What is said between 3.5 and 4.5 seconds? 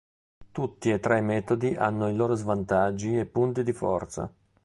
di forza.